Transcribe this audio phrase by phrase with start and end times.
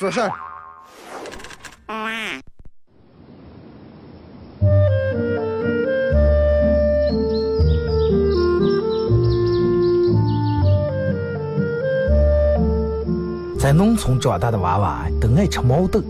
[0.00, 0.30] 说事儿。
[13.58, 16.00] 在农村长大的娃娃都爱吃毛豆。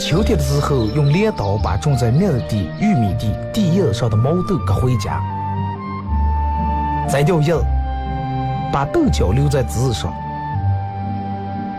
[0.00, 5.22] 秋天的时候，用镰刀把种在麦地、玉米地地叶上的毛豆割回家，
[7.08, 7.54] 摘掉叶，
[8.72, 10.12] 把豆角留在籽上。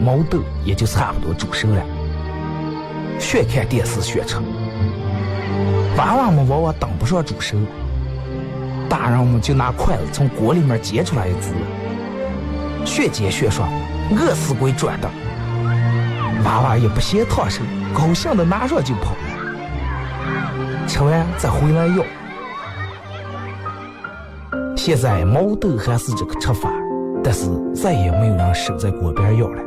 [0.00, 1.82] 毛豆也就差不多煮熟了。
[3.18, 4.36] 学看电视学吃，
[5.96, 7.56] 娃娃们往往等不上煮熟，
[8.88, 11.52] 大人们就拿筷子从锅里面接出来一只。
[12.84, 13.68] 学煎学涮，
[14.10, 15.08] 饿死鬼转的。
[16.44, 17.62] 娃娃也不嫌烫手，
[17.94, 20.86] 高兴的拿上就跑了。
[20.86, 22.04] 吃完再回来要。
[24.76, 26.68] 现在毛豆还是这个吃法，
[27.22, 29.62] 但是再也没有人守在锅边要了。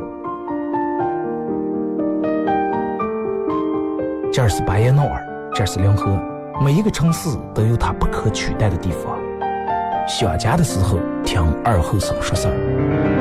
[4.30, 6.20] 这儿是巴彦淖尔，这儿是临河，
[6.62, 9.18] 每一个城市都有它不可取代的地方。
[10.06, 13.17] 想家的时候，听二后生说事儿。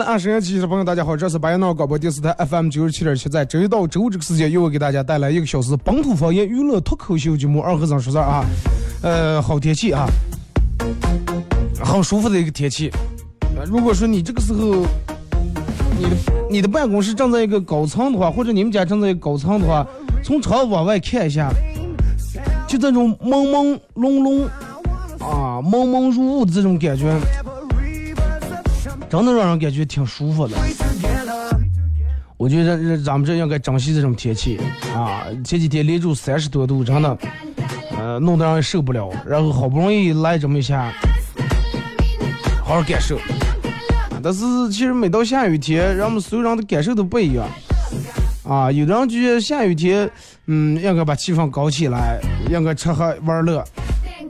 [0.00, 8.44] 了，啊，收音机的朋友，大家好，这是白彦淖广播电视台 FM 九十七点七，在周一到周五这个时间，又会给大家带来一个小时本土方言娱乐脱口秀节目《二和尚说事儿》啊。
[9.02, 10.06] 呃，好天气啊，
[11.84, 12.90] 很舒服的一个天气。
[13.66, 14.86] 如果说你这个时候，
[15.98, 16.16] 你的
[16.50, 19.86] 你的办公室正在一个高层的话，或者你们家正在一个高层的话，
[20.24, 21.52] 从窗往外看一下，
[22.66, 24.44] 就这种朦朦胧胧
[25.18, 27.14] 啊，朦朦入雾的这种感觉。
[29.10, 30.56] 真的让人感觉挺舒服的。
[32.36, 34.58] 我觉得咱们这应该珍惜这种天气
[34.94, 35.24] 啊！
[35.44, 37.18] 前几天连住三十多度，真的，
[37.98, 39.10] 呃，弄得让人受不了。
[39.26, 40.92] 然后好不容易来这么一下，
[42.64, 43.18] 好好感受。
[44.22, 47.46] 但是其实每到下雨天，人们所有人的感受都不一样。
[48.44, 50.08] 啊，有的人觉得下雨天，
[50.46, 53.58] 嗯，应该把气氛搞起来，应该吃喝玩乐，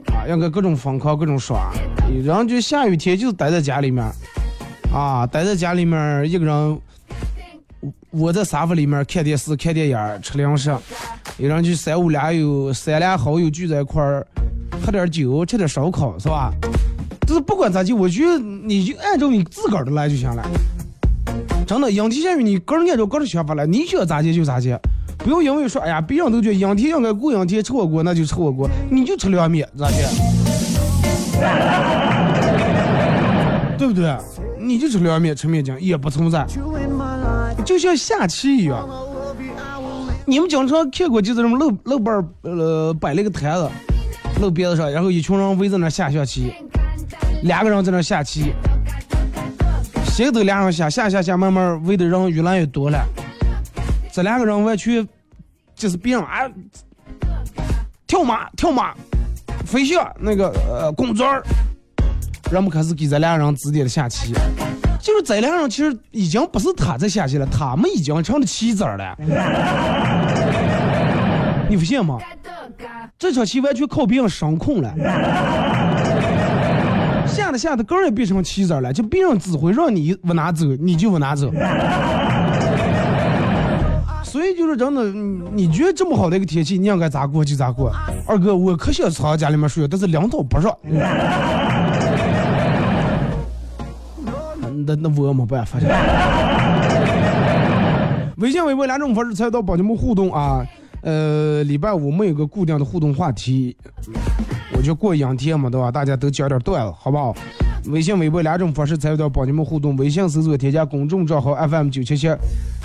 [0.07, 1.71] 啊，应该各种疯狂，各种耍。
[2.09, 4.03] 有的人觉得下雨天就待在家里面。
[4.93, 6.79] 啊，待在家里面一个人
[8.11, 10.75] 窝在沙发里面看电视、看电影、吃零食，
[11.37, 14.27] 有人就三五两友、三两好友聚在一块儿
[14.85, 16.51] 喝点酒、吃点烧烤，是吧？
[17.25, 20.43] 就是不管咋地，我觉得你就按照你自个儿的来就行了。
[21.65, 24.77] 真的，养天下雨你个人按照个人想法来，你想咋接就咋接，
[25.19, 30.05] 不要因为说哎呀，别人都觉得阴天应该过养天吃火锅，那就吃火锅，你就吃凉面，咋接？
[33.77, 34.13] 对不对？
[34.61, 36.45] 你就吃凉面、吃面筋也不存在，
[37.65, 38.87] 就像下棋一样。
[40.25, 43.69] 你们经常看过，就这种路路边呃摆了个摊子，
[44.39, 46.53] 路边子上，然后一群人围在那下象棋，
[47.43, 48.53] 两个人在那下棋，
[50.05, 53.03] 谁都俩人下，下下下，慢慢围的人越来越多了。
[54.13, 55.07] 这两个人完全
[55.75, 56.49] 就是别人啊，
[58.05, 58.93] 跳马跳马，
[59.65, 61.43] 飞象那个呃公转儿，
[62.51, 64.33] 人们开始给这两个人指点了下棋。
[65.01, 69.17] 就是这两人其实已经不是他在下棋了，他们已经成了棋子了。
[71.69, 72.19] 你不信吗？
[73.17, 74.93] 这场棋完全靠别人声控了，
[77.25, 81.49] 下着下着，个人也变成棋子了，就别人指挥让你往哪走，你就往哪走。
[84.23, 85.03] 所以就是真的，
[85.53, 87.91] 你觉得这么好的一个天气，你应该咋过就咋过。
[88.27, 90.75] 二哥，我可想藏家里面睡，但是领导不让。
[94.85, 95.79] 那那我没办法。
[98.37, 100.65] 微信、微博两种方式参与到帮你们互动啊。
[101.03, 103.75] 呃，礼拜五没有个固定的互动话题，
[104.75, 105.89] 我就过两天嘛，对吧？
[105.89, 107.35] 大家都讲点段子，好不好？
[107.87, 109.95] 微信、微博两种方式参与到帮你们互动。
[109.97, 112.29] 微信搜索添加公众账号 FM 九七七。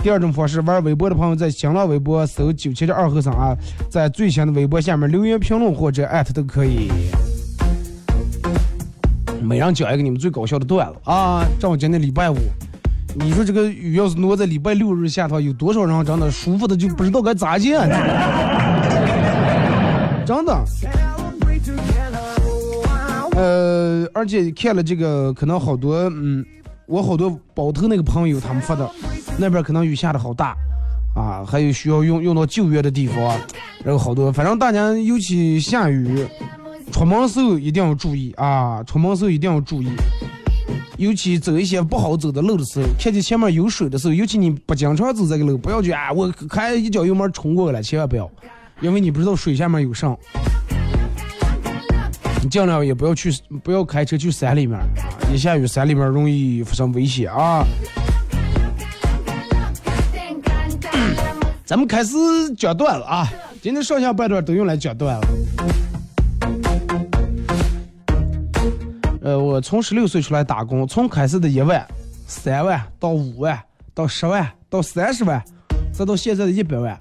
[0.02, 3.54] 第二种方式，玩微博的朋友在新浪微博搜九七七二和尚啊，
[3.90, 6.90] 在最新的微博下面留言评论或者艾特都可以。
[9.42, 11.44] 每人讲一个你们最搞笑的段子啊！
[11.60, 12.36] 正好今天礼拜五，
[13.14, 17.88] 你说这个雨要是挪在礼拜六日下的话，有多少人真的舒服的就不知道该咋讲？
[20.26, 20.64] 真的。
[23.36, 26.44] 呃，而且看了这个，可能好多，嗯，
[26.86, 28.90] 我好多包头那个朋友他们发的，
[29.38, 30.56] 那边可能雨下的好大，
[31.14, 33.16] 啊，还有需要用用到救援的地方，
[33.84, 36.26] 然后好多，反正大家尤其下雨。
[36.92, 38.82] 出门时候一定要注意啊！
[38.84, 39.88] 出门时候一定要注意，
[40.96, 46.10] 尤其走一些不好走的路的时候，看见前面有水的时候，尤其你不经常走这个路，不要去啊！
[46.10, 48.30] 我开一脚油门冲过来，千万不要，
[48.80, 50.16] 因为你不知道水下面有啥。
[52.42, 53.30] 你尽量也不要去，
[53.62, 54.78] 不要开车去山里面，
[55.32, 57.64] 一下雨山里面容易发生危险啊！
[61.64, 62.16] 咱们开始
[62.56, 63.28] 讲段了啊！
[63.60, 65.26] 今天上下半段都用来讲段了。
[69.26, 71.84] 呃，我从十六岁出来打工，从开始的一万、
[72.28, 73.60] 三万到五万，
[73.92, 75.42] 到十万，到三十万，
[75.92, 76.96] 再到现在的一百万。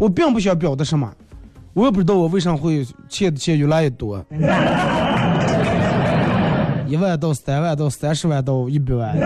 [0.00, 1.08] 我并不想表达什么，
[1.72, 4.20] 我也不知道我为啥会欠的钱越来越多。
[6.88, 9.16] 一万到三万到三十万到一百万。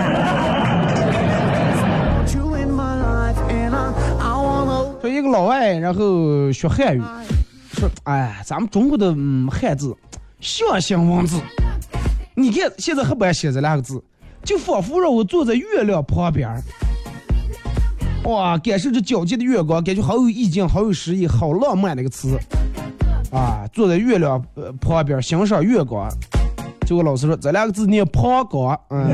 [5.00, 7.02] 说一个老外，然后学汉语，
[7.72, 9.96] 说：“哎，咱们中国的嗯汉字，
[10.40, 11.40] 象形文字。”
[12.38, 14.00] 你看，现在黑板写着两个字，
[14.44, 16.62] 就仿佛让我坐在月亮旁边儿，
[18.22, 22.38] 哇，感受着皎洁的月光，感觉好有意境，好有诗意，好浪漫那个词
[23.32, 23.66] 啊！
[23.72, 26.08] 坐在月亮呃旁边欣赏月光。
[26.86, 29.10] 结果老师说这两个字念旁光，嗯，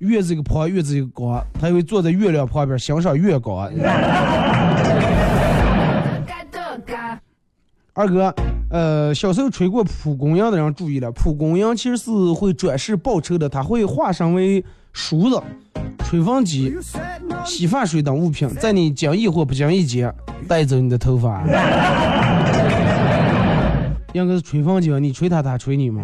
[0.00, 3.72] 月字一个旁，月字一个光，他以为坐在月亮旁边欣赏月光。
[7.94, 8.34] 二哥。
[8.70, 14.62] 呃，小时候吹过蒲公英的人注意了，蒲公英其实是会转世报仇的，它会化身为
[14.92, 15.42] 梳子、
[16.04, 16.74] 吹风机、
[17.46, 20.14] 洗发水等物品，在你讲义或不讲义间
[20.46, 21.42] 带走你的头发。
[24.12, 26.02] 应该是吹风机吧，你吹它，它吹你吗？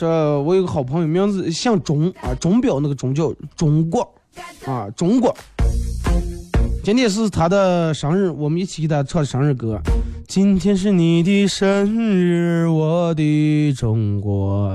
[0.00, 4.00] 说，我有个好朋友，名字姓钟啊，钟表那个钟叫中国
[4.64, 5.36] 啊，中国。
[6.82, 9.78] 今天是他的生日，我们一起给他唱生日歌。
[10.26, 14.74] 今天是你的生日，我的中国。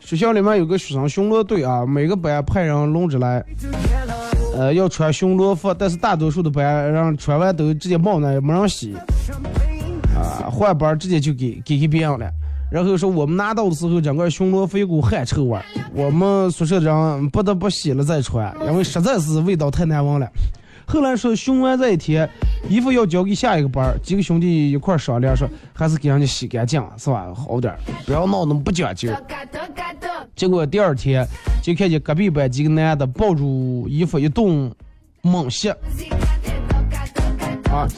[0.00, 3.42] 学校里面有个学生巡逻队啊，每个班派人轮着来。
[4.58, 8.92] 呃，要穿巡逻服，但是大多数的班让穿完都直接冒那没人洗，
[10.16, 12.28] 啊，换班直接就给给给别人了。
[12.68, 15.56] 然后说我们拿到的时候，整个巡逻服一股汗臭味，
[15.94, 20.28] 我们宿舍的人不得不洗了再穿，因为实在是味道太难闻了。
[20.84, 22.28] 后来说巡完这一天，
[22.68, 27.32] 衣服要交给下一个班，几个兄弟一块商量说，还是给人家洗干净是吧？
[27.32, 27.72] 好点，
[28.04, 29.08] 不要闹那么不讲究。
[30.38, 31.26] 结果第二天
[31.60, 34.72] 就看见隔壁班几个男的抱住衣服一顿
[35.20, 35.68] 猛吸，
[37.68, 37.88] 啊，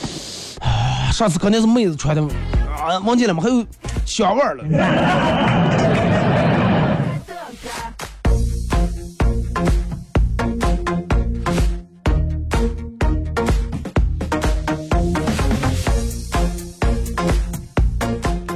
[1.13, 3.43] 上次肯定是妹子穿的，啊，忘记了吗？
[3.43, 3.63] 还有
[4.07, 4.65] 香味了。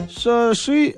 [0.09, 0.97] 说谁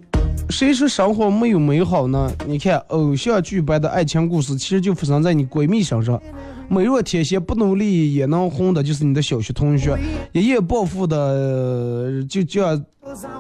[0.49, 2.33] 谁说生活没有美好呢？
[2.47, 6.21] 你看偶像剧般的爱情故事，其实就发生在你闺蜜身上。
[6.69, 9.97] 美若天仙不努力也能红的，就是你的小学同学。
[10.33, 12.83] 一夜暴富的，就降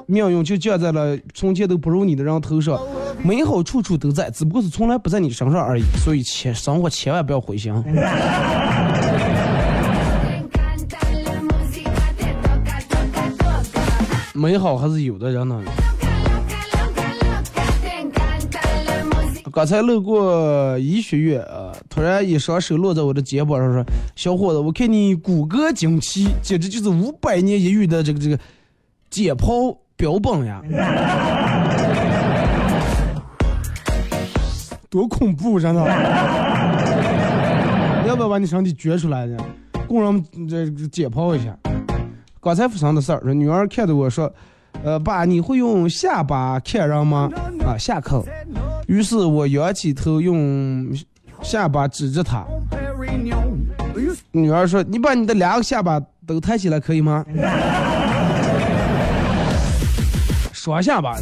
[0.06, 2.78] 命运就降在了从前都不如你的人头上。
[3.22, 5.82] 美好处处都在，只不过是从来不在你身上而已。
[6.04, 7.72] 所以千生活千万不要灰心。
[14.34, 15.62] 美好还是有的人呢。
[19.56, 23.82] 刚才路过医学院啊，突然一双手落在我的肩膀上，说
[24.14, 28.38] ：“小伙子，我看你骨骼惊奇，简直就是五百年一遇的这个这个
[29.08, 30.60] 解剖标本呀！
[34.90, 35.80] 多恐怖，真的！
[38.06, 39.38] 要不要把你身体掘出来呢？
[39.88, 41.56] 工人这解剖一下。
[42.42, 44.30] 刚才发生的事儿，女儿看着我说
[44.84, 47.30] ：‘呃，爸，你会用下巴看人吗？’
[47.64, 48.22] 啊，下课。”
[48.86, 50.96] 于是我仰起头，用
[51.42, 52.44] 下巴指着他。
[54.32, 57.24] 女儿说：“你把你的两个下巴都抬起来，可以吗？”
[60.52, 61.16] 双下巴。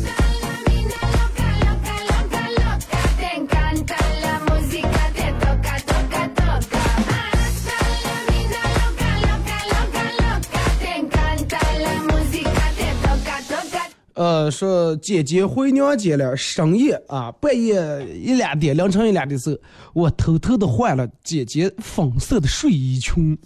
[14.14, 17.76] 呃，说姐姐回娘家了，深夜啊，半夜
[18.14, 19.56] 一两点，凌晨一两点时候，
[19.92, 23.36] 我偷偷的换了姐姐粉色的睡衣裙，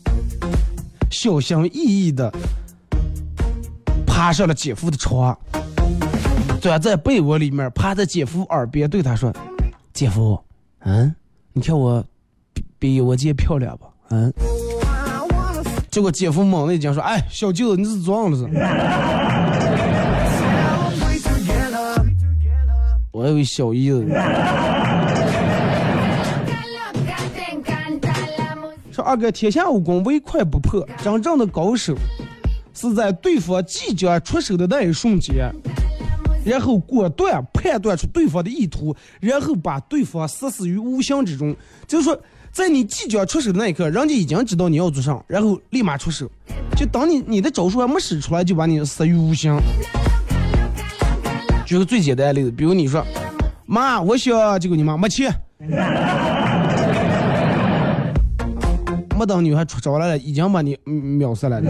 [1.11, 2.31] 小心翼翼的
[4.07, 5.37] 爬上了姐夫的床，
[6.61, 9.33] 钻在被窝里面，趴在姐夫耳边对他说
[9.95, 10.39] ：“姐夫，
[10.81, 11.15] 嗯，
[11.55, 12.05] 你看我
[12.79, 13.87] 比我姐漂亮吧？
[14.11, 14.31] 嗯。”
[15.91, 18.45] 结果姐夫猛的一惊说：“哎，小舅子，你是装了是？”
[23.19, 24.07] 我有个小姨子，
[28.93, 31.97] 说二哥，天下武功唯快不破，真正的高手
[32.73, 35.53] 是在对方即将出手的那一瞬间，
[36.45, 41.57] 然后果断判断出对方的意图，然后把对方杀死于无形之中。
[41.89, 42.17] 就是说，
[42.53, 46.31] 在你即将出手的那一刻，人家已经知道你要做啥，然后立马出手，
[46.77, 49.61] 就当你你的招数还没使出来，就把你杀于无形。
[51.69, 53.05] 举个最简单的例子，比如你说，
[53.67, 55.31] 妈，我想，结果你妈没钱，
[59.15, 61.61] 没等女孩出招来了，已经把你秒死了。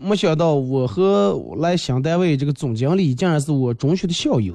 [0.00, 4.54] 没想到我和来新单位这个总经理，竟然是我中学的校友，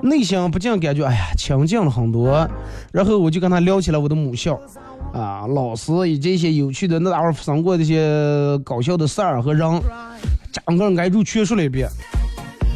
[0.00, 2.48] 内心不禁感觉，哎呀，亲近了很多。
[2.92, 4.56] 然后我就跟他聊起了我的母校。
[5.16, 9.66] 啊，老师以及一些有趣的那会儿发生过这些搞笑的事儿和人，
[10.66, 11.88] 整个挨住全说了一遍。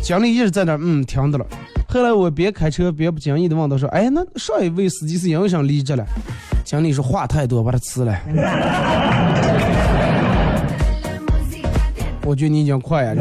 [0.02, 1.44] 经理一直在那嗯听着了。
[1.86, 6.02] 后来我边开车边不经意的问他说：“哎，那上一位司机是因为啥离职了？”
[6.64, 8.18] 经理说话太多，把他辞了。
[12.24, 13.14] 我觉得你已经快呀。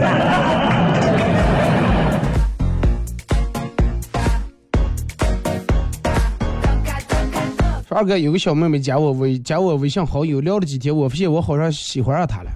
[7.91, 12.51] 二哥有个小妹妹加我微加我微信好友，聊了几天，我发现我好像喜欢上她了。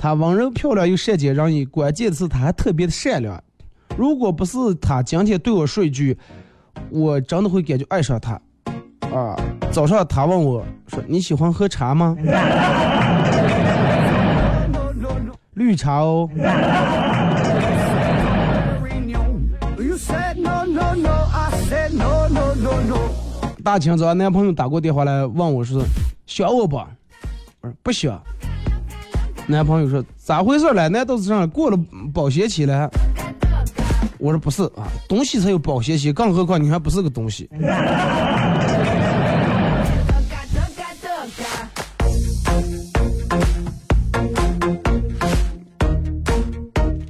[0.00, 3.40] 她温柔漂亮又善解人意，关键是她还特别的善良。
[3.96, 6.18] 如果不是她今天对我说一句，
[6.90, 8.32] 我真的会感觉爱上她。
[9.14, 9.38] 啊，
[9.70, 12.16] 早上她问我说：“你喜欢喝茶吗？”
[15.54, 16.28] 绿茶哦。
[23.64, 25.82] 大清早，男朋友打过电话来问我说
[26.28, 26.76] ：“想我不？”
[27.62, 28.22] 我说：“不想。”
[29.48, 30.86] 男朋友说：“咋回事了？
[30.90, 31.78] 难道是上过了
[32.12, 32.90] 保鲜期了？”
[34.20, 37.48] 我说：“不是啊，东西才有保鲜期，更何况你还不是个东西。”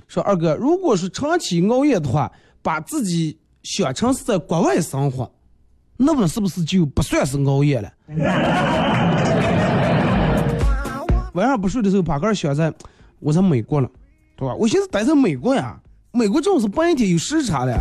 [0.07, 2.31] 说二哥，如果是长期熬夜的话，
[2.63, 5.29] 把自己想成是在国外生活。
[5.97, 7.89] 那么是不是就不算是熬夜了？
[11.35, 12.73] 晚上不睡的时候，把个想在，
[13.21, 13.89] 我在美国了，
[14.37, 14.55] 对吧？
[14.55, 15.77] 我现在待在美国呀，
[16.13, 17.77] 美国正是半天有时差的。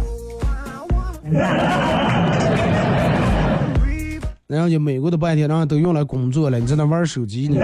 [4.45, 7.59] 然后就美国的半天，然后都用来工作了，你在那玩手机呢。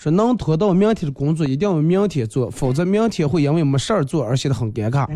[0.00, 5.06] 说能拖到明天的工作，一定要明天做，否则明天会因为没事儿做而显得很尴尬。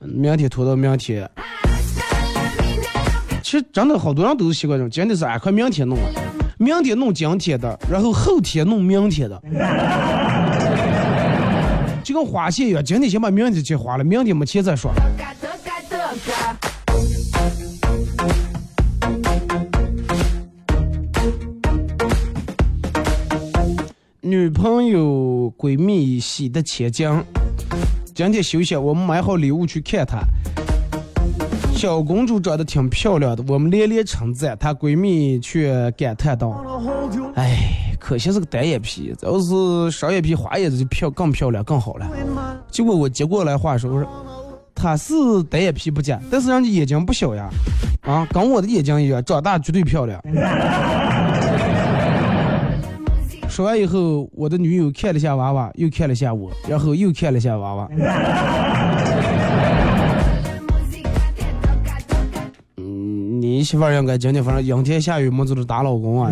[0.00, 1.30] 明天拖到明天。
[3.44, 6.10] 其实真的好多人都是习惯性，今天是俺快明天弄了，
[6.58, 9.40] 明天弄今天的，然后后天弄明天的。
[12.02, 14.90] 就跟花钱一样，今天先把明天钱花了，明天没钱再说。
[24.26, 27.08] 女朋友闺蜜洗的千金，
[28.12, 30.18] 今天休息，我们买好礼物去看她。
[31.76, 36.60] 小公主长得挺漂亮的，我们连连称赞，她闺蜜却感叹道
[37.36, 42.10] ：“哎，可惜是个单眼皮，要是双眼皮、花眼子就漂更漂亮更好了。”
[42.68, 44.10] 结果我接过来话说：“我说
[44.74, 45.14] 她是
[45.44, 47.48] 单眼皮不假，但是人家眼睛不小呀，
[48.00, 50.20] 啊，跟我的眼睛一样，长大绝对漂亮。”
[53.56, 57.88] 说完以后，我的女友看了下娃娃，又看了下我，然后又看了下娃娃。
[62.76, 66.30] 嗯，你媳妇儿应该今天反正阴天下雨没做的打老公啊。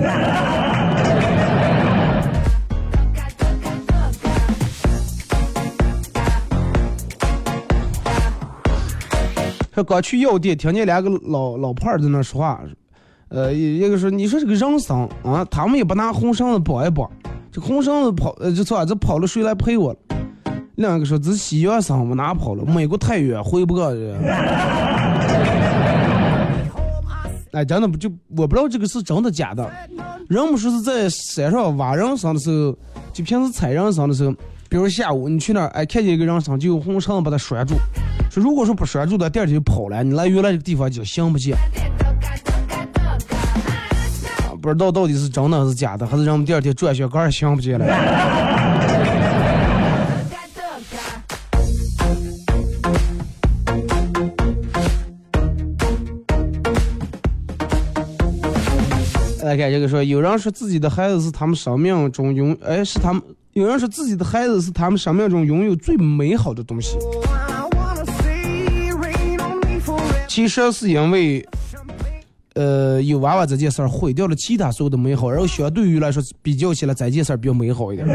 [9.72, 12.60] 他刚去药店，听见两个老老派在那说话。
[13.34, 17.10] 呃，一个说，你说这个人生啊，他们也不拿红绳子绑一绑，
[17.50, 19.92] 这红绳子跑，呃，这错，这跑了谁来陪我？
[20.76, 24.12] 另一个说，这西洋绳我拿跑了，美国太远，回不过去。
[27.50, 29.68] 哎，真的不就我不知道这个是真的假的。
[30.28, 32.78] 人们说是在山上挖人参的时候，
[33.12, 34.32] 就平时采人参的时候，
[34.68, 37.74] 比如下午你去那儿，哎，看见一个人参，就用红绳子把它拴住。
[38.30, 41.56] 说如果说不拴住的，第二天就跑了，你来原来这个地方就行不见。
[44.64, 47.86] 不知道到底是真的还是假的，还是让我们第二天转血杆儿想不起来。
[59.44, 63.22] 来看这个说，有人说自己的孩子是他们生命中拥，哎，是他们
[63.52, 66.96] 有人说自己的孩子是他们生命中拥有最美好的东西。
[70.26, 71.46] 其实是因为。
[72.54, 78.06] 呃，有娃娃这件事儿毁掉了其他所有的美好，然后相对于来说比较起来，这件事儿比较美好一点。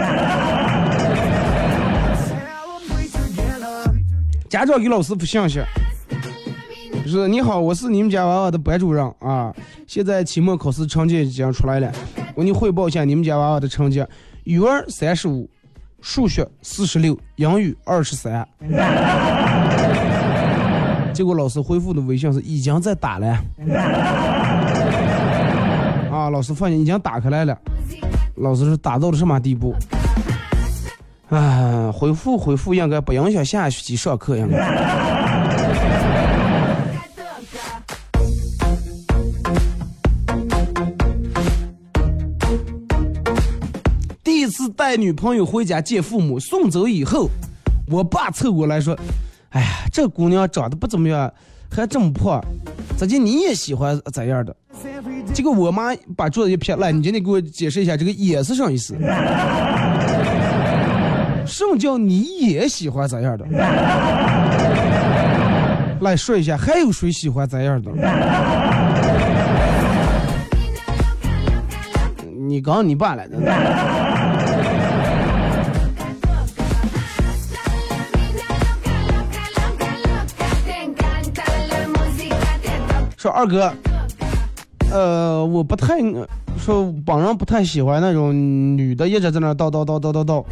[4.49, 5.61] 家长给老师发信息，
[7.05, 9.53] 是你好，我是你们家娃娃的班主任啊。
[9.85, 11.91] 现在期末考试成绩已经出来了，
[12.33, 14.03] 我给你汇报一下你们家娃娃的成绩：
[14.45, 15.49] 语文三十五，
[16.01, 18.47] 数学四十六，英语二十三。
[21.19, 23.27] 结果老师回复的微信是已经在打了，
[26.09, 27.59] 啊，老师发现已经打开来了，
[28.35, 29.75] 老师是打到了什么地步？
[31.29, 34.55] 啊，回复回复应该不影响下学期上课应该。
[44.23, 47.29] 第一次带女朋友回家见父母，送走以后，
[47.89, 48.97] 我爸凑过来说。
[49.49, 51.31] 哎呀，这姑娘长得不怎么样，
[51.71, 52.39] 还这么胖，
[52.95, 53.17] 咋的？
[53.17, 54.55] 你也喜欢咋样的？
[55.33, 58.95] 结果我妈把桌子一撇，来，你今天给我解释一下这个“也”是啥意思？
[61.47, 63.45] 什么叫你也喜欢咋样的？
[66.01, 67.91] 来说一下，还有谁喜欢咋样的？
[72.47, 73.37] 你刚你爸来的。
[83.39, 83.73] 二哥，
[84.91, 85.97] 呃，我不太
[86.57, 90.43] 说本人不太喜欢那种女的一直在那叨叨叨叨叨叨。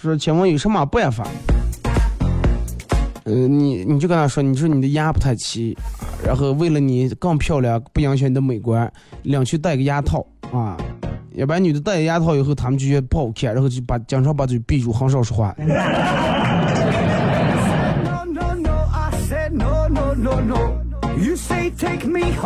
[0.00, 1.26] 说，请问有什么办法？
[3.24, 5.76] 呃，你你就跟他说，你说你的牙不太齐，
[6.24, 8.88] 然后为了你更漂亮，不影响你的美观，
[9.24, 10.76] 两去戴个牙套啊。
[11.34, 15.52] 要不然女的戴牙套以后，他们就觉得不好看，然后就把经常把嘴闭住，很少说话。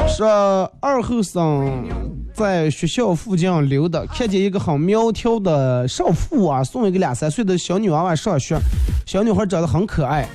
[0.09, 1.88] 说二后生
[2.35, 8.57] 在学校附近溜达，看见一个很苗条的少妇啊，送一个两三岁的小女娃娃上学。
[9.07, 10.27] 小女孩长得很可爱，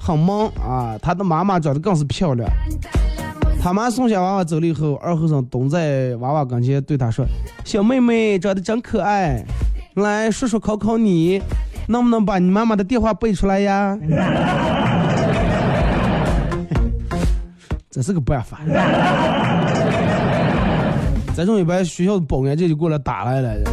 [0.00, 0.98] 很萌啊。
[1.00, 2.48] 她的妈妈长得更是漂亮。
[3.60, 7.24] 他妈送下娃娃走了以后，二后生蹲在娃娃跟前对她说
[7.64, 9.44] ：“小妹妹长得真可爱，
[9.94, 11.42] 来叔叔考考你，
[11.88, 13.98] 能不能把你妈妈的电话背出来呀？”
[17.98, 18.60] 这是个办法。
[21.34, 23.70] 这种一般学校的保安这就过来打来了。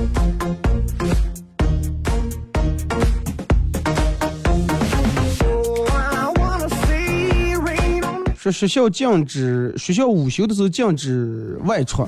[8.35, 12.03] 说学校禁止学校午休的时候禁止外出，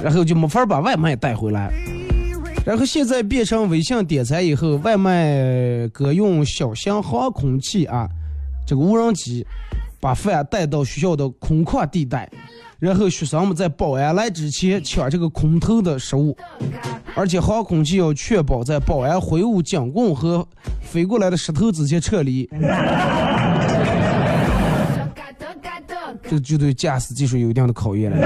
[0.00, 1.72] 然后就没法把外卖带回来。
[2.64, 8.08] 然后现在变成微信点餐以后，外卖哥用小型航空器啊，
[8.64, 9.44] 这个无人机
[10.02, 12.28] 把饭带到学校的空旷地带，
[12.80, 16.36] 然后学生们在保安来之前抢这个空投的食物，
[17.14, 20.44] 而且航空器要确保在保安挥舞警棍和
[20.80, 22.50] 飞过来的石头之前撤离。
[26.28, 28.18] 这就对驾驶技术有一定的考验了。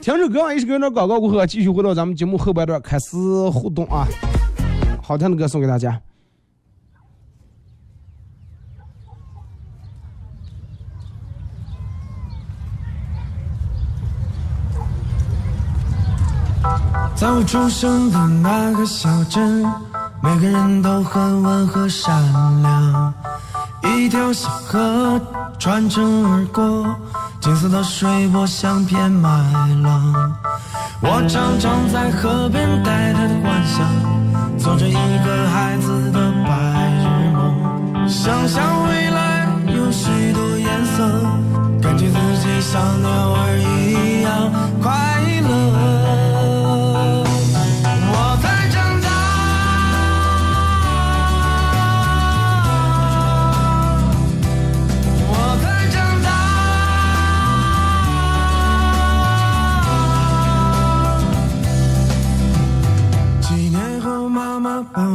[0.00, 3.16] 听首歌，一首歌那广告过后，继续回到咱们节目后半段开始
[3.50, 4.06] 互动啊！
[5.02, 6.00] 好听的歌送给大家。
[17.16, 19.64] 在我出生的那个小镇，
[20.22, 22.12] 每个人都很温和善
[22.60, 23.14] 良。
[23.82, 25.18] 一条小河
[25.58, 26.94] 穿城而过，
[27.40, 29.30] 金色的水波像片麦
[29.82, 30.36] 浪。
[31.00, 36.52] 我常常在河边呆呆的幻想，做着一个孩子的白
[37.00, 41.02] 日梦，想象未来有许多颜色，
[41.80, 44.52] 感觉自己像鸟儿一样
[44.82, 44.92] 快
[45.40, 46.15] 乐。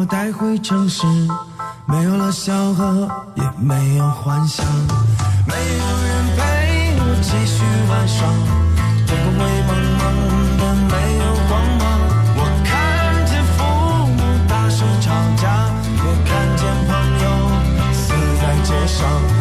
[0.06, 1.06] 带回城市，
[1.86, 4.66] 没有了小河，也没有幻想，
[5.46, 6.40] 没有人陪
[6.98, 8.28] 我继续玩耍，
[9.06, 10.02] 天空灰蒙蒙
[10.58, 11.82] 的，没有光芒。
[12.36, 12.70] 我看
[13.26, 13.60] 见父
[14.08, 15.44] 母大声吵架，
[15.98, 16.92] 也看见朋
[17.24, 17.26] 友
[17.94, 18.04] 死
[18.42, 19.41] 在街上。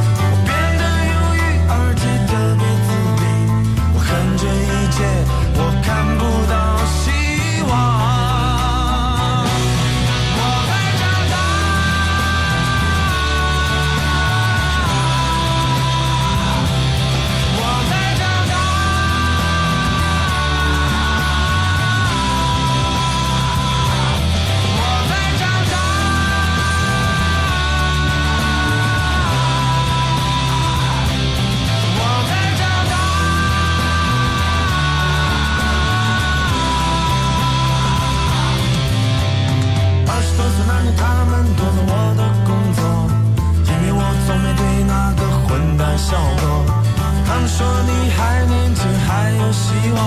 [47.61, 50.01] 说你还年轻，还有希望，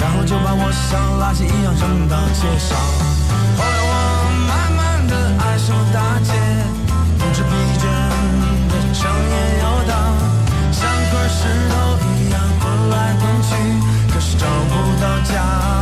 [0.00, 0.88] 然后就把我像
[1.20, 2.72] 垃圾一样扔到街上。
[3.58, 3.92] 后来我
[4.48, 6.32] 慢慢的爱上大街，
[7.18, 7.84] 总是疲倦
[8.72, 9.92] 的长夜游荡，
[10.72, 11.74] 像块石头
[12.08, 13.52] 一样滚来滚去，
[14.08, 15.81] 可是找不到家。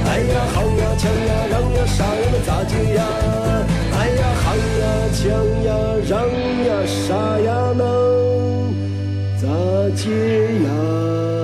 [0.33, 3.01] 呀好呀强呀让呀傻呀那咋接呀？
[3.93, 5.23] 哎呀好呀强
[5.63, 5.69] 呀
[6.07, 6.11] 让
[6.67, 7.79] 呀傻呀能
[9.37, 9.43] 咋
[9.95, 10.09] 接？
[10.63, 11.40] 呀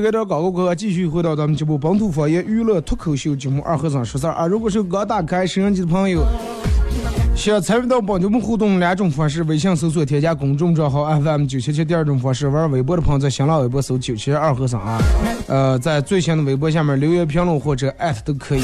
[0.00, 4.46] 这个点广告过后，继续回到咱们节目本土方言娱乐脱口秀节目二和尚说事儿啊！
[4.46, 6.24] 如果是刚打开摄像机的朋友，
[7.36, 14.98] 想参与到帮节目互动两种方式：微信搜索添加公众账号 FM 九七七；第二种方式，玩微博的朋友在新浪微博搜九七二和尚啊。
[15.48, 18.62] 呃，在最新的微博下面留言评论或者艾特都可以。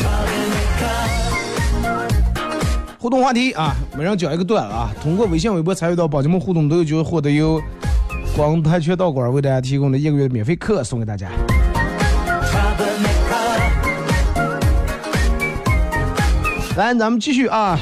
[2.99, 4.91] 互动话题啊，每人讲一个段啊。
[5.03, 7.61] 通过微信、微博参与到帮节目互动，都有机会获得有。
[8.37, 11.31] 光台全道馆为大家提供的一个月的免费课送给大家。
[16.77, 17.79] 来，咱们继续啊。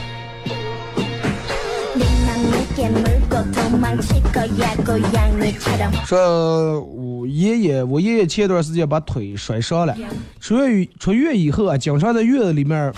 [6.06, 9.96] 说，我爷爷，我爷爷前段时间把腿摔伤了，
[10.38, 12.92] 出院出院以后啊，经常在院子里面，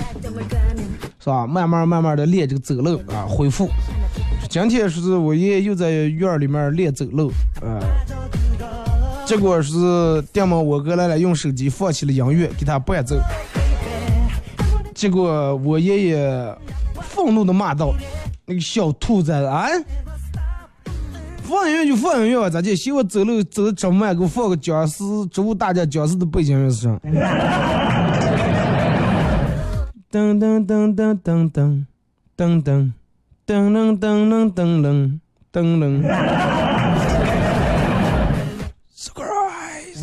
[1.19, 1.47] 是吧？
[1.47, 3.67] 慢慢慢慢的练这个走路啊，恢复。
[4.49, 7.81] 今天是我爷爷又在院里面练走路，啊，
[9.25, 13.17] 结果是电猫我哥来了，用手机放起了音乐给他伴奏，
[14.95, 16.57] 结果我爷爷
[17.01, 17.95] 愤怒的骂道
[18.47, 19.67] ：“那个小兔崽子啊，
[21.43, 22.77] 放音乐就放音乐吧，咋的？
[22.77, 27.01] 嫌我走路走的这么慢，给我放个僵尸植物大战僵尸的背景音乐上。”
[30.11, 31.85] 噔噔噔噔噔噔
[32.37, 32.93] 噔噔。
[33.47, 35.21] 噔噔噔噔噔
[35.53, 36.56] 噔噔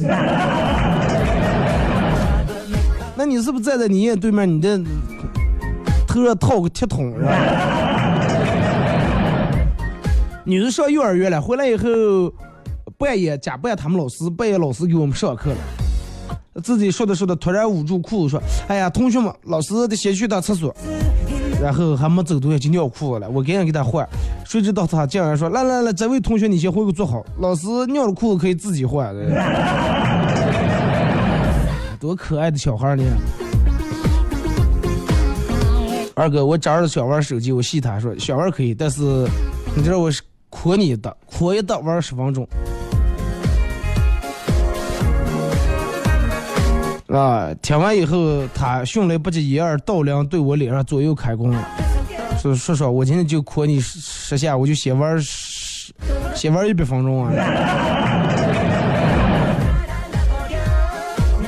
[3.16, 4.52] 那你是不是站在你爷对面？
[4.52, 4.80] 你的
[6.08, 7.32] 头上套个铁桶是吧？
[10.46, 11.86] 女的上幼儿园了，回来以后
[12.98, 20.76] 半夜假扮他们老师，半夜老师给我们上课了，自己说着说着，突然捂住裤子说：“哎呀，同学们，老师得先去趟厕所。”
[21.62, 24.06] 然后还没走多远就尿裤子了，我赶紧给他换。
[24.54, 29.12] 谁知道他竟然说：“来来来，这位同学你先回去坐好，老师尿了裤子可以自己换。”
[32.00, 33.04] 多可爱的小孩呢！
[36.14, 39.02] 二哥，我这儿想玩手机，我戏他说想玩可以，但是
[39.76, 42.48] 你知道我是夸你的，夸一打玩十分钟。
[47.08, 47.50] 啊！
[47.60, 51.52] 听完以后，他迅雷不及掩耳盗铃，对我脸上左右开弓。
[52.44, 55.94] 说说说，我今天就夸你十下，我就先玩十，
[56.36, 57.32] 先玩一百分钟啊！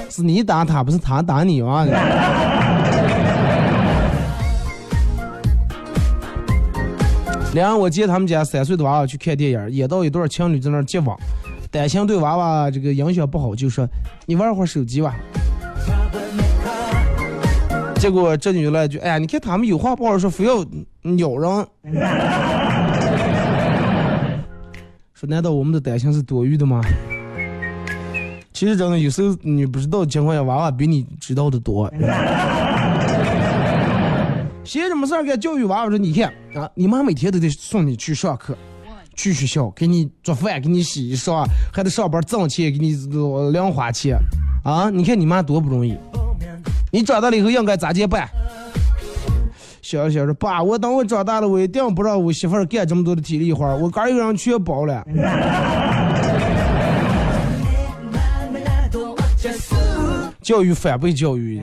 [0.10, 1.86] 是你打他，不是他打你啊！
[7.53, 11.13] 两我接他们家三岁的娃娃去看电影，演到一段情侣在那接吻，
[11.69, 13.86] 担心对娃娃这个影响不好，就说
[14.25, 15.13] 你玩会儿手机吧。
[17.97, 20.58] 结果这女的来一句：“哎呀，你看他们有话不好说，非要
[21.17, 21.67] 咬人。
[25.13, 26.81] 说难道我们的担心是多余的吗？
[28.53, 31.91] 其实真的有时候你不知道的情况下，娃娃比你知道的多。
[34.63, 38.55] 闲着没事儿干，教育娃娃说：你看啊，你妈每天都得送你去上课，
[39.15, 42.93] 去学校给你做饭，给你洗衣裳，还得上班挣钱给你
[43.51, 44.17] 零花钱
[44.63, 44.89] 啊！
[44.89, 45.97] 你看你妈多不容易。”
[46.91, 48.28] 你长大了以后应该咋接办？
[49.82, 55.06] 小小说爸，我等我长大了，我一定不让我媳妇儿干这么多的体力活，我哥一个人全包了。
[60.41, 61.62] 教育反被教育。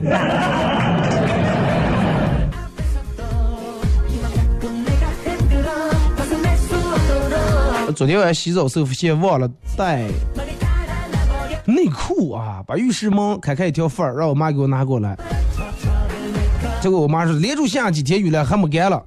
[7.93, 10.07] 昨天晚上洗澡时候发现忘了带。
[11.93, 15.15] 内裤啊，把浴室门开开一条缝儿，让我妈给我拿过来。
[16.81, 18.99] 结果我妈说连着下几天雨了还没干了，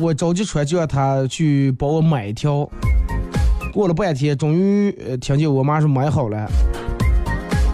[0.00, 2.68] 我着急穿就让她去帮我买一条。
[3.72, 6.50] 过了半天，终于听见我妈说买好了。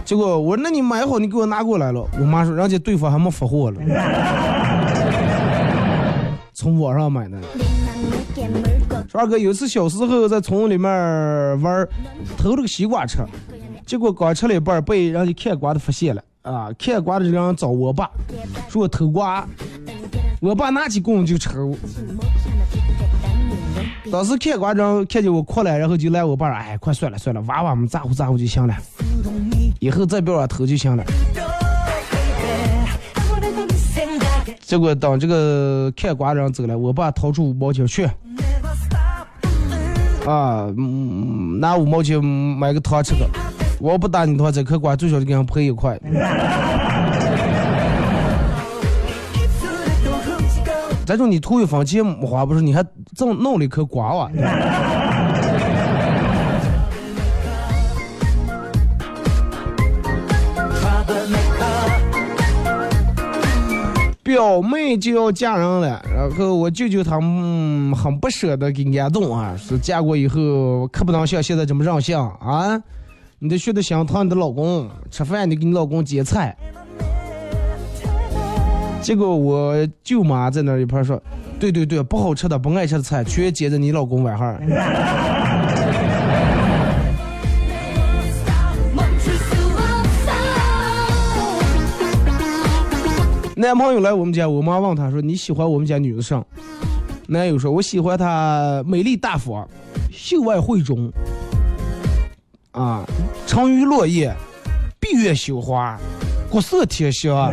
[0.05, 2.07] 结果我说那你买好，你给我拿过来了。
[2.20, 3.81] 我妈说人家对方还没发货了，
[6.53, 7.38] 从网上买的。
[9.11, 10.90] 说二哥有一次小时候在村里面
[11.62, 11.88] 玩，
[12.37, 13.18] 偷了个西瓜吃，
[13.88, 16.68] 结果刚吃了一半，被人家看瓜的发现了啊！
[16.79, 18.11] 看瓜的这个人找我爸，
[18.68, 19.48] 说我偷瓜，
[20.42, 21.74] 我爸拿起棍就抽。
[24.12, 28.77] 当时看瓜人看见我哭了，然后就来我爸哎，快算了算了，娃娃们咋呼咋呼就行了，
[29.81, 31.03] 以后再不要偷就行了。
[34.61, 38.05] 结果等这个看瓜人走了，我爸掏出五毛钱去，
[40.27, 40.66] 啊，
[41.59, 43.27] 拿五毛钱买个糖吃个，
[43.80, 45.98] 我不打你的话，这颗瓜最少得给人赔一块。
[51.06, 52.84] 再说你图一分钱没花，不是你还
[53.16, 54.30] 正弄了一颗瓜哇？
[64.22, 72.78] 表妹就要嫁人了，然后我舅舅他嗯很不舍得给安顿啊，说嫁过以后可不能像现在这么任性啊，
[73.40, 76.57] 你得学得心疼你的老公，吃饭你给你老公夹菜。
[79.01, 81.22] 结果我舅妈在那一旁说
[81.57, 84.59] ：“对对对，不好吃的、不爱吃的菜，全接着你老公碗上。
[93.55, 96.44] ”男朋友来我们家，我妈问他说：“你喜欢我们家女的啥？”
[97.31, 99.64] 男友说：“我喜欢她美丽大方，
[100.11, 101.09] 秀外慧中，
[102.72, 103.04] 啊，
[103.46, 104.35] 沉鱼落雁，
[105.00, 105.98] 闭月羞花，
[106.50, 107.50] 国色天香。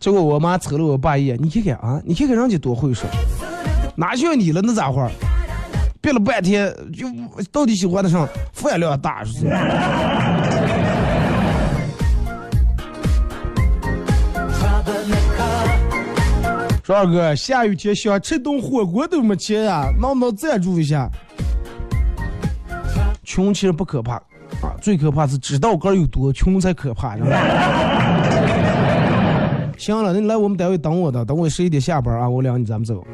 [0.00, 3.06] 结果我妈瞅了我爸一眼，你看看啊，你看看人家多会说，
[3.94, 5.06] 哪像你了那家伙，
[6.00, 7.06] 憋了半天就
[7.52, 9.46] 到底喜欢的上饭量大是不是？
[16.88, 21.06] 说二哥，下雨天想吃顿火锅都没钱呀，能不能赞助一下？
[23.22, 24.14] 穷其实不可怕
[24.62, 27.28] 啊，最可怕是知道个有多穷才可怕，知道
[29.76, 33.06] 行了，那你来我们单位等我的，等我十一点下班啊，我领你咱们走。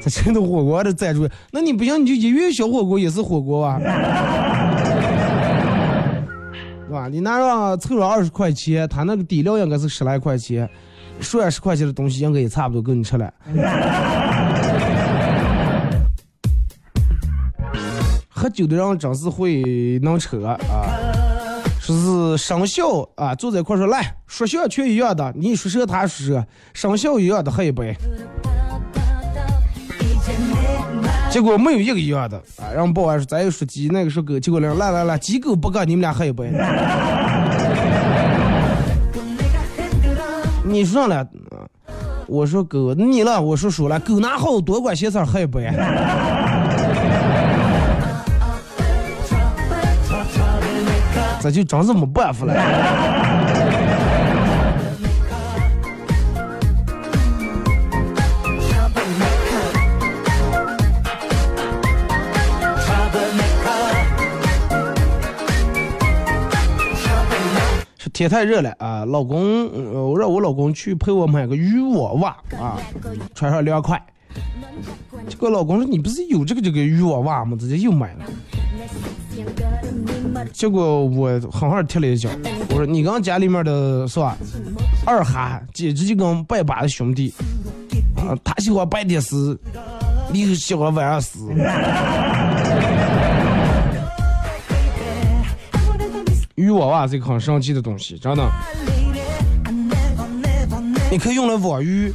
[0.00, 3.76] 这吃顿火锅的赞助，那你不行你就一元小火锅也是火锅啊，
[6.88, 7.08] 是吧？
[7.10, 10.66] 你拿上凑上二十块钱，他那个底料应该是十来块钱。
[11.20, 13.32] 说二十块钱的东西应该也差不多够你吃了。
[18.28, 20.56] 喝酒的人真是会能扯啊！
[21.80, 27.96] 说是生肖啊，坐在一块说来，属相全一样的，你说蛇，他属蛇，生肖一样的喝一杯。
[31.30, 32.70] 结果没有一个一样的啊！
[32.74, 36.52] 让保安说咱又说鸡，那个说狗，结果来来来，鸡狗不干，你们俩喝一杯。
[40.74, 41.24] 你说了，
[42.26, 45.70] 我说狗，你了，我说鼠了，狗拿好多管闲事喝一杯。
[51.40, 52.54] 这就真是没办法了。
[68.14, 69.04] 天太热了啊！
[69.04, 72.80] 老公，我让我老公去陪我买个渔网袜啊，
[73.34, 74.00] 穿上凉快。
[75.28, 78.24] 结果老公说：“你不是有这个这个渔网袜吗？”直接又买了。
[80.52, 82.30] 结果我狠狠踢了一脚，
[82.70, 84.36] 我说：“你跟家里面的是吧？
[85.04, 87.34] 二哈简直就跟拜把的兄弟
[88.16, 88.38] 啊！
[88.44, 89.58] 他喜欢白天死，
[90.32, 91.48] 你喜欢晚上死。”
[96.64, 98.50] 渔网袜是一个很神奇的东西，真的。
[101.10, 102.10] 你可以用来网鱼。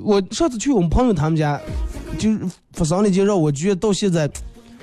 [0.00, 1.60] 我上次去我们朋友他们家，
[2.16, 2.30] 就
[2.72, 4.30] 发生了一件让我觉得到现在，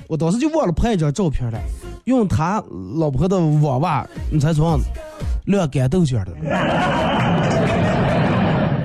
[0.06, 1.58] 我当时就忘了拍一张照片了。
[2.04, 2.62] 用他
[2.96, 4.78] 老婆的网袜，你才从
[5.46, 6.32] 晾干豆角的，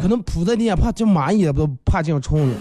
[0.02, 2.56] 可能铺在地下怕进蚂蚁，不怕进虫子。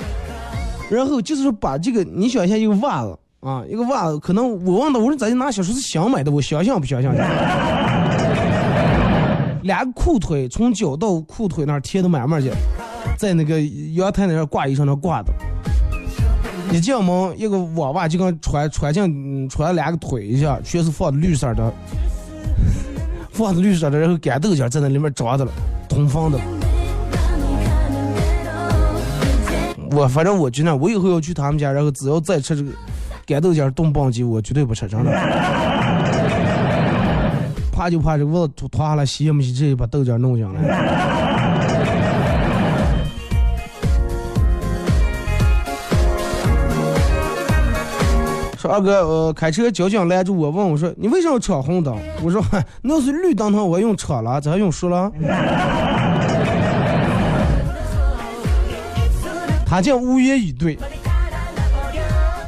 [0.91, 3.17] 然后就是说把这个，你想一下一个袜子。
[3.41, 6.31] 啊，一个袜子，可能我忘了，我说咋就拿小说是想买的？
[6.31, 7.15] 我想想不想想？
[9.63, 12.51] 俩裤腿从脚到裤腿那儿贴的满满的，
[13.17, 13.61] 在那个
[13.95, 15.33] 阳台那挂衣裳那挂的。
[16.71, 21.73] 一进门，一个网袜就跟穿穿进穿两个腿一样，全是放绿色的，
[23.33, 25.53] 放的绿色的，然后干豆角在那里面装的了，
[25.89, 26.39] 通风的。
[29.93, 32.71] 我反正我觉得，我以后要去他们家，然后只要再吃这个
[33.27, 35.13] 干豆角冻棒鸡我绝对不吃， 真的。
[37.73, 40.61] 怕就怕这味吐脱下来洗也没洗，直接把豆角弄进来。
[48.59, 52.45] 说二哥，呃，开车交警拦住我，问我说：“你为什么闯红灯？”我说
[52.83, 55.11] ：“那是绿灯，他我用车了，这还用说了？”
[59.65, 60.77] 他竟无言以对。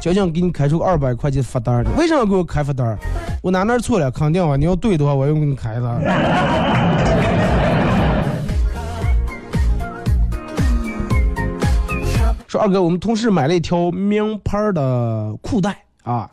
[0.03, 2.99] 交警给你开出二百块钱罚单的，为什么给我开罚单？
[3.41, 4.11] 我哪哪错了？
[4.11, 4.57] 肯定啊！
[4.57, 6.01] 你要对的话，我用给你开了。
[12.49, 15.73] 说二哥，我们同事买了一条名牌的裤带。
[16.03, 16.29] 啊，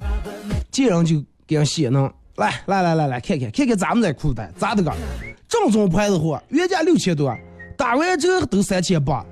[0.72, 4.92] 见人就给人写呢，来来来来来看看看看咱们这裤带咋的个？
[5.48, 7.32] 正宗牌子货，原价六千多，
[7.76, 9.24] 打完折都三千八。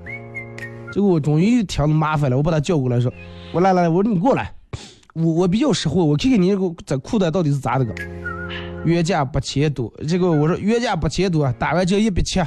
[0.99, 3.09] 结果我终于听着麻烦了，我把他叫过来说，
[3.53, 4.53] 我来来来，我说你过来，
[5.15, 7.95] 我我比较识货，我看看你这个这裤带到底是咋的个？
[8.85, 12.41] 原价八千多，这个我说原价八千多，打完折一百七。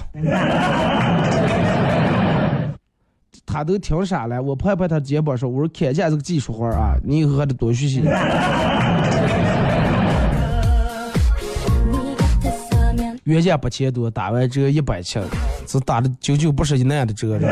[3.45, 8.03] 他都听傻了，我拍拍他肩膀说：“我说看见这个技术活啊，你以后还得多学习。”
[13.23, 15.17] 原价八千多，打完折一百七，
[15.65, 17.39] 只打的九九不是一难的折。
[17.39, 17.47] 的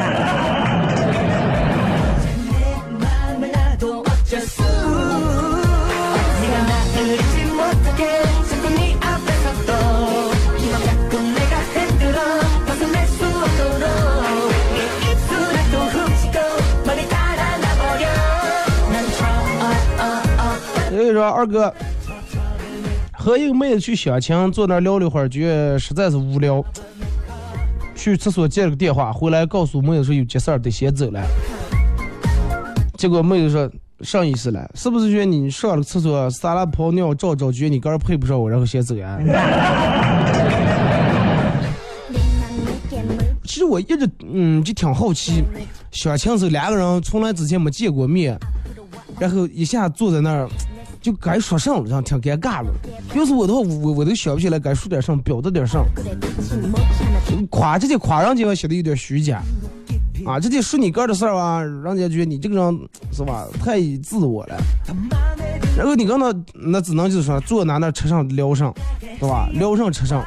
[21.29, 21.73] 二哥
[23.13, 26.63] 和一个妹子去相亲，坐那聊了一会儿，觉得实在是无聊，
[27.95, 31.21] 去厕所接了个电话，回来告诉妹子说有急事儿得先走了。
[32.97, 33.69] 结果妹子说
[34.01, 34.69] 啥意思了？
[34.73, 39.19] 是不是觉得你上了厕所撒了泡尿照照，觉得你个人配不上我，然后先走呀？
[43.43, 45.43] 其实我一直嗯就挺好奇，
[45.91, 48.39] 相亲时两个人从来之前没见过面，
[49.19, 50.47] 然后一下坐在那儿。
[51.01, 52.71] 就该说上了，这样挺尴尬了。
[53.15, 55.85] 要是我的话，我我都想不起来该说点什么，表达点什么。
[57.49, 59.41] 夸这些夸人家，显得有点虚假。
[60.25, 62.79] 啊，这些说你个的事儿啊，人家觉得你这个人
[63.13, 64.57] 是吧，太自我了。
[65.77, 68.73] 然后你跟他那只能就是说坐哪那车上聊上，
[69.19, 69.49] 对吧？
[69.53, 70.21] 聊上车上，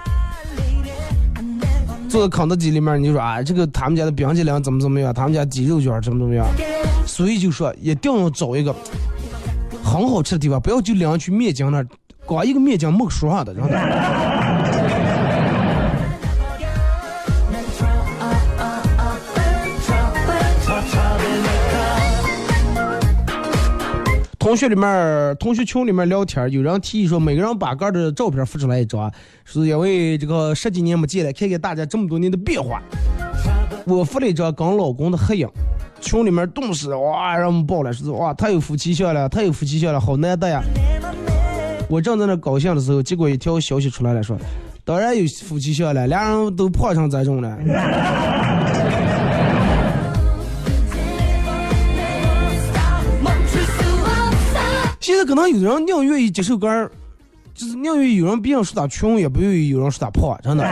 [2.08, 6.46] 坐在肯德基里面，你说啊，这个他们家的冰激凌怎么怎么样，他们家鸡肉卷怎么怎么样。
[7.06, 8.74] 所以就说一定要找一个。
[9.92, 11.86] 很好吃的地方，不要就两去面筋那儿，
[12.24, 13.68] 光一个面筋没说话的，真的。
[24.38, 29.12] 同学里面，同学群里面聊天，有人提议说，每个人把个的照片发出来一张，
[29.44, 32.82] 是因为这个十几年没见了，看看大家这么多年的变化。
[33.84, 35.46] 我发了一张跟老公的合影。
[36.02, 40.60] 群里面冻死哇，让我们爆了，说哇，太有夫妻相了，太有夫妻相了，好难得呀！
[41.88, 44.36] 我正在那高兴的时候，结果一条消息出来了，说
[44.84, 47.56] 当然有夫妻相了，俩人都胖成这种了。
[55.00, 56.90] 现在可能有人宁愿意接受个儿，
[57.54, 60.64] 就是宁愿有人别人说他穷，也不愿意有人说他胖，真的。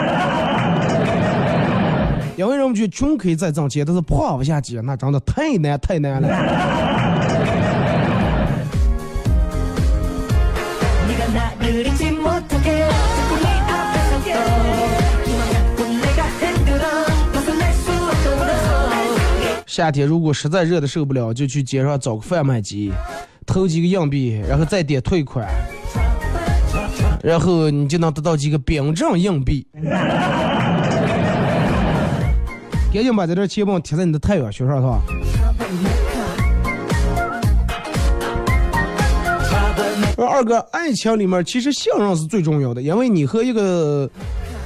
[2.40, 6.28] 因为人们觉得穷可以再挣钱，但是胖不下去，那真的太难太难了。
[19.66, 22.90] 夏天如果实在热的受不了，就去街上找个贩卖机，
[23.44, 25.46] 投几个硬币，然后再点退款，
[27.22, 29.66] 然后你就能得到几个冰镇硬币。
[32.92, 35.00] 赶紧把这点钱包贴在你的太阳穴上，是吧？
[40.28, 44.08] 二哥，爱情里面其实信任是最重要的，因为你和一个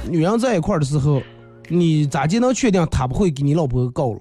[0.09, 1.21] 女人在一块的时候，
[1.69, 4.19] 你咋就能确定她不会给你老婆告了？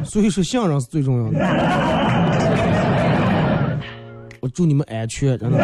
[0.04, 1.38] 所以说信任是最重要的。
[4.40, 5.58] 我祝你们安全，真的。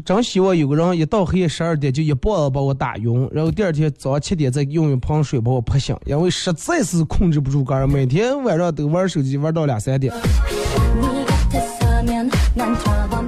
[0.00, 10.12] 真希望有个人一到黑夜十二点就一棒子把我打晕，然后第二天早上七点再用一盆水把我泼醒，因为实在是控制不住个人，每天晚上都玩手机玩到两三点。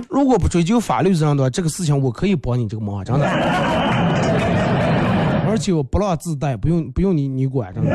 [0.09, 3.27] 如果不追究法律责任的话，这个事情我可以帮你这个忙，真的。
[5.49, 7.91] 而且我不让自带，不用不用你你管，真的。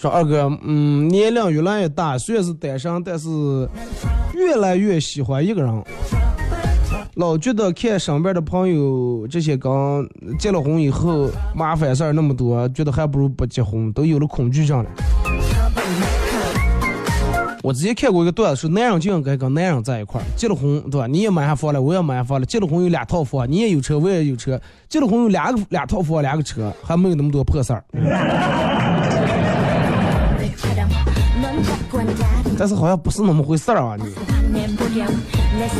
[0.00, 3.28] 说二哥，嗯，年龄越来越大，虽然是单身，但是
[4.32, 5.84] 越来越喜欢一个人。
[7.16, 14.90] 老觉得看身边的朋友这些刚结了婚以后麻烦事儿那么多，觉得还不如不结婚，都有了恐惧症了。
[17.62, 21.06] 我之前看过一个段子，说男人就应该跟男人在一块儿，结了婚对吧？
[21.06, 27.84] 你也买下房了，我也买下房了，结了婚有两套房，你也有车，我也有车，结了婚有两个两套房，两个车，还没有那么多破事儿。
[32.60, 33.96] 但是好像不是那么回事儿啊！
[33.96, 34.04] 你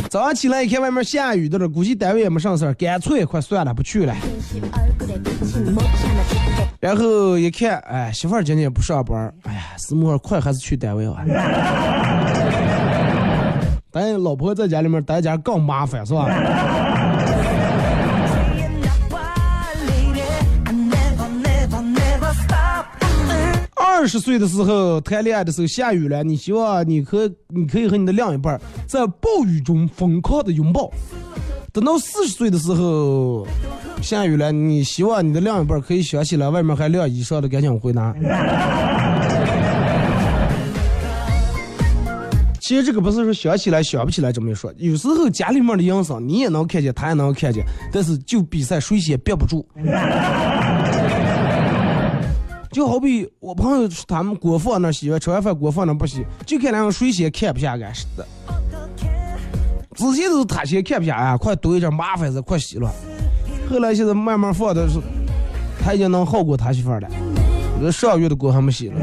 [0.09, 4.17] 早上起来一看外面下雨的了，估计单位也没上事儿，干脆快算了，不去了。
[6.81, 11.23] 然后一看，哎，媳妇儿今天不上班，哎呀，思慕快还是去单位吧。
[13.93, 16.27] 咱老婆在家里面待家更麻烦，是吧？
[24.01, 30.91] 二十岁的时候谈恋爱的时候下雨了，你希望你可你可以和你的另一半在暴雨中疯狂的拥抱。
[31.71, 33.47] 等到四十岁的时候
[34.01, 38.15] 下雨了，你希望你的另一半可以想起来外面还晾衣裳的，赶紧回拿。
[42.59, 49.69] 其实这个不是说想起来想不起来这么一说，有时候家里面的营生你也能看见，他也能看见，但是就比赛谁先憋不住。
[52.71, 58.27] 就好比我朋友他们锅放那洗，吃完饭锅放那不洗，就看两个谁先看不下干似的。
[59.95, 62.91] 之前都是他先看不下啊，快多一点麻烦事，快洗了。
[63.69, 65.01] 后来现在慢慢放的是，
[65.83, 67.09] 他已经能好过他媳妇儿了。
[67.81, 68.95] 这上月的锅还没洗了。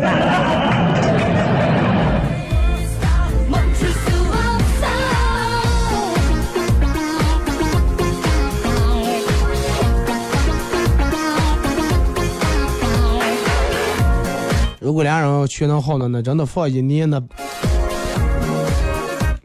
[14.98, 17.22] 果俩人全能好呢，那真的放一年那，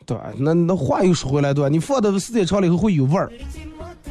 [0.06, 0.16] 对？
[0.38, 1.68] 那那话又说回来，对吧？
[1.68, 3.30] 你放的时间长了以后会有味儿，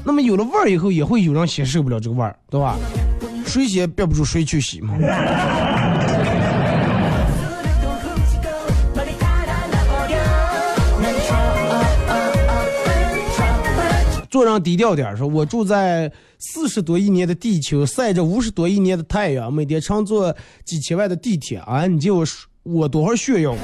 [0.04, 2.78] 那么有了味儿以后，也会有人先受不了这个味儿，对吧？
[3.44, 4.94] 谁先憋不住谁去洗嘛。
[14.32, 16.10] 做人低调点，说我住在
[16.40, 21.86] 四十多亿年的地球，晒着五十多亿年的太阳，每天乘坐几千万的地铁啊！
[21.86, 22.26] 你见我
[22.64, 23.60] 我多少炫耀过？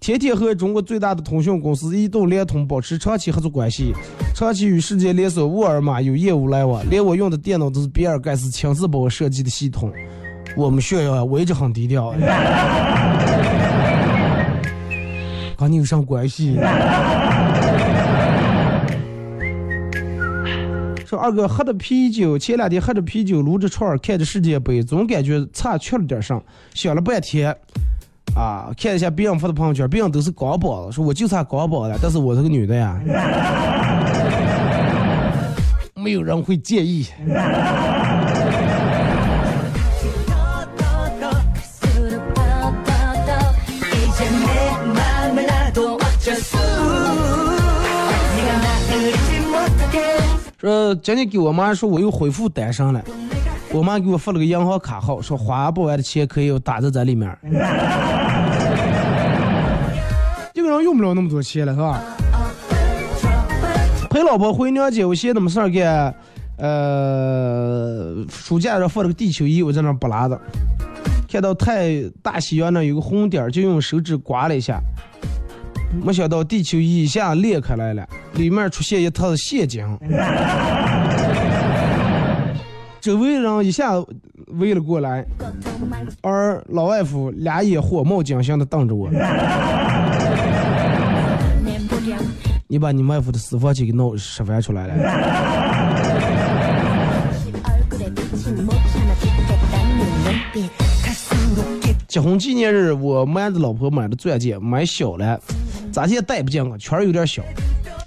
[0.00, 3.92] 天天和中国最大的通讯公司移动、联通保持长期合作关系，
[4.34, 9.92] 长期与世界连锁沃尔玛有业务来往，连我用的电脑都是比尔盖茨亲自帮我设计的系统。
[10.56, 12.06] 我们炫耀啊，我一直很低调。
[15.58, 16.56] 啊你有啥关系？
[21.10, 26.40] 说二哥喝的啤酒，前两天喝着啤酒，撸着串儿，看着世界杯，总感觉差缺了点啥。
[26.72, 27.50] 想了半天，
[28.36, 33.00] 啊，看一下别人发的朋友圈，别人都是光膀子，说我就差光膀了，但是我是个女的呀，
[35.96, 37.04] 没有人会介意。
[50.60, 53.02] 说今天给我妈说我又恢复单身了，
[53.72, 57.34] 我妈给我发了个银行卡号，说花不完的钱可以打在这里面。
[60.52, 61.98] 一个人用不了那么多钱了，是吧？
[64.10, 66.14] 陪老婆回娘家，我闲的没事儿干，
[66.58, 70.38] 呃，书架上放了个地球仪，我在那不拉的，
[71.26, 74.78] 看到太大西洋那有个红点，就用手指刮了一下。
[76.02, 79.84] 没想到地球一下裂开来了，里面出现一套陷阱，
[83.00, 83.92] 周围人一下
[84.58, 85.24] 围了过来，
[86.22, 89.10] 而老外夫俩眼火冒金星的瞪着我。
[92.68, 94.94] 你把你外夫的私房钱给弄拾翻出来了。
[102.06, 105.40] 结婚纪念日，我瞒着老婆买的钻戒，买小了。
[105.92, 107.42] 咋地也戴不见我，圈儿有点小。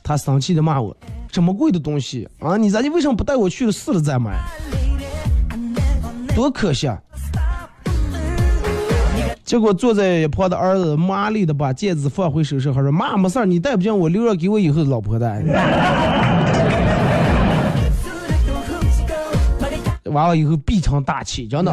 [0.03, 0.95] 他生气的骂我
[1.31, 4.31] ：“这么贵的东西啊，你咋就为什么不带我去试了再买？
[6.35, 6.97] 多可惜！”啊！
[9.43, 15.43] 结果坐在一旁的儿子麻利的把戒指放回手上，还说：“妈，没事儿，你戴不见，我留着给我以后老婆戴。
[20.05, 21.71] ”完了以后必成大器，真的。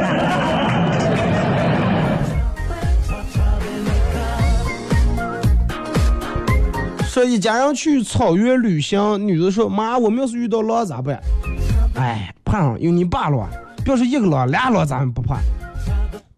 [7.21, 11.21] 说一家人去草原旅行，女的说：“妈，我们要是遇到狼咋办？”
[11.95, 13.47] 哎，怕上有你爸了，
[13.85, 15.39] 要是一个狼，俩狼咱们不怕。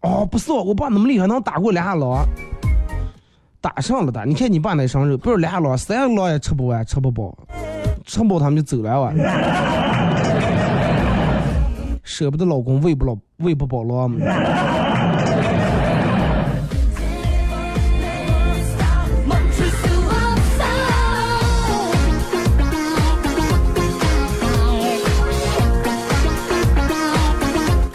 [0.01, 2.27] 哦，不是，我爸那么厉害，能打过俩狼。
[3.61, 7.33] 打上了的，你看你爸那身肉，不是俩狼，三个狼也吃不完，吃不饱，
[8.05, 9.13] 吃饱他们就走了哇。
[12.03, 14.17] 舍不得老公，喂不老，喂不饱狼嘛。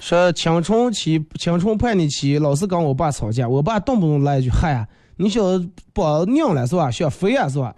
[0.09, 4.88] 说青春期、青春叛逆期，老是跟我爸吵架，我爸动不动来一句：“嗨，
[5.18, 6.90] 你小子不娘了是吧？
[6.90, 7.74] 想飞啊是吧？”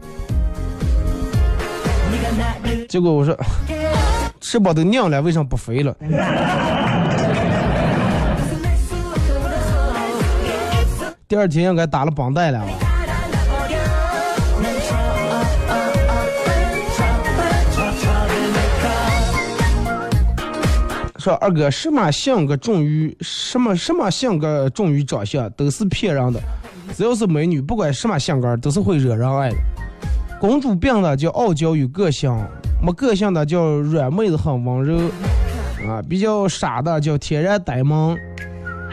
[2.88, 3.36] 结果我说
[4.40, 5.92] ：“翅膀都娘了，为啥不飞了？”
[11.26, 12.89] 第二天应该打了绑带了吧。
[21.20, 26.40] 说二哥，什么性格重于什么什么性格重于长相，都是骗人的。
[26.94, 29.56] 只要是美女，不管什么性格，都是会惹人爱的。
[30.40, 32.34] 公主病的叫傲娇有个性，
[32.82, 34.96] 没个性的叫软妹子很温柔，
[35.86, 38.16] 啊，比较傻的叫天然呆萌，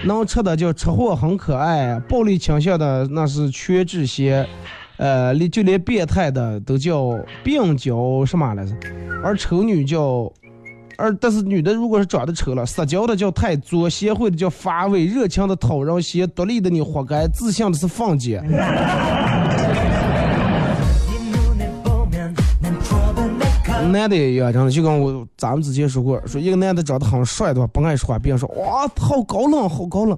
[0.05, 4.45] 能吃的叫吃货很可爱，暴力倾向的那是缺智些，
[4.97, 8.73] 呃，连就连变态的都叫病娇什么来着，
[9.23, 10.29] 而丑女叫。
[10.97, 18.41] 而但是女的如果是长得丑了，撒娇的叫太作，贤惠的叫乏味，热情的讨人嫌，独立的你活该，自信的是凤姐。
[23.91, 30.17] 男的也一样，真的就跟我咱们之前说过，说一个男的长得很帅的话，不爱说话，别人说哇，好高冷，好高冷。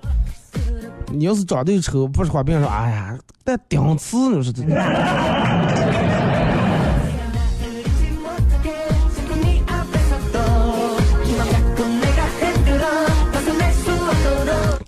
[1.12, 4.64] 你要是长得丑，不说话，别人说哎呀，带顶刺，你说这。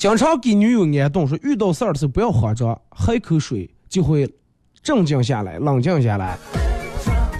[0.01, 4.27] 经常给女友安顿说，遇到事儿的时候不要慌张，喝一口水就会
[4.81, 6.35] 镇静下来，冷静下来。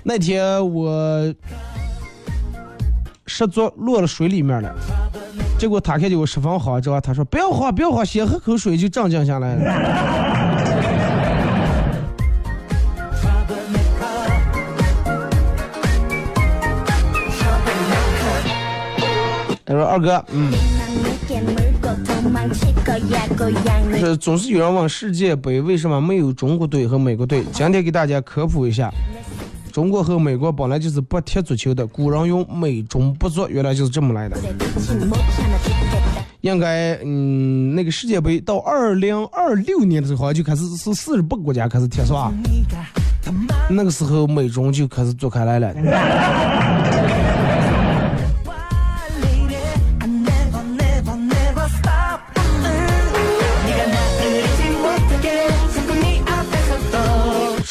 [0.04, 1.34] 那天我
[3.26, 4.76] 失足落了水里面了，
[5.58, 9.64] 结果他看见我十分慌张，他说不要慌，不要慌，先喝口水就镇静下来了。
[19.66, 20.52] 他说二哥，嗯。
[24.00, 27.44] 是总是有人问世界杯为什么没有中国队和美国队？
[27.52, 28.92] 今天给大家科普一下，
[29.72, 34.38] 中国和美国本来就是不踢足球的，古人用美中不足，原来就是这么来的。
[36.42, 42.34] 应该，嗯，那个世界杯到二零二六年的时候，好像就开始是四十八个国家开始踢，是吧？
[43.70, 45.72] 那个时候美中就开始做开来了。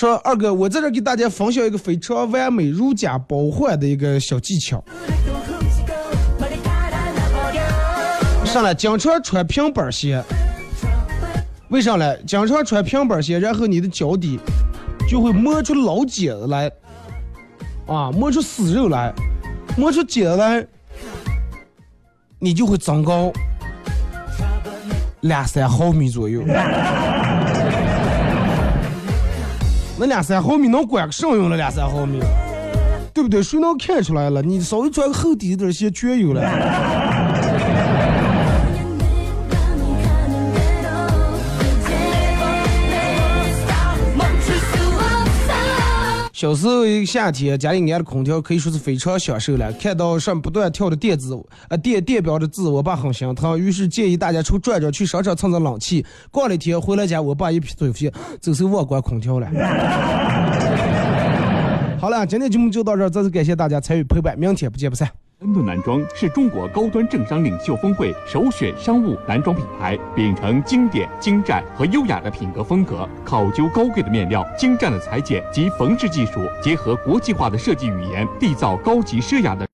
[0.00, 4.82] 说二哥，我在这给大家分享一个非常完美如假包换的一个小技巧。
[8.46, 10.24] 上来经常穿平板鞋，
[11.68, 12.16] 为啥呢？
[12.22, 14.40] 经常穿平板鞋，然后你的脚底
[15.06, 16.72] 就会磨出老茧子来，
[17.86, 19.12] 啊，磨出死肉来，
[19.76, 20.66] 磨出茧子来，
[22.38, 23.30] 你就会增高
[25.20, 26.42] 两三毫米左右。
[30.00, 31.58] 那两三毫米能管个甚用了？
[31.58, 32.20] 两三毫米，
[33.12, 33.42] 对不对？
[33.42, 34.40] 谁能看出来了？
[34.40, 36.40] 你稍微穿个厚底一点鞋全有了。
[46.40, 49.70] 小时候一个夏天，家里安的空调可以说是非常享受了。
[49.74, 51.38] 看到上不断跳的电子
[51.68, 56.02] 啊电电表的字，我爸很心疼，于是建议大家出转转，去商场蹭蹭冷气。
[56.30, 58.10] 逛了一天，回来家，我爸一撇嘴皮，
[58.40, 59.46] 走是忘关空调了。
[62.00, 65.06] 好了，今天节目就到这儿，再次感谢大家参与陪伴，明天不见不散。
[65.40, 79.66] 恩顿男装是中国高端政商领袖峰会首选商务男装品牌，秉承经典、精湛和优雅的品格风格，考究高贵的面料、精湛的裁剪及缝制技术，结合国际化的设计语言，缔造高级奢雅的。